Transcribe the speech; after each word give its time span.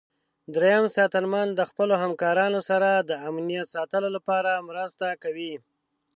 دریم 0.55 0.83
ساتنمن 0.95 1.47
د 1.53 1.61
خپلو 1.69 1.93
همکارانو 2.03 2.59
سره 2.69 2.89
د 3.09 3.11
امنیت 3.29 3.67
ساتلو 3.75 4.09
لپاره 4.15 4.51
مرسته 4.69 5.07
کوي. 5.23 5.53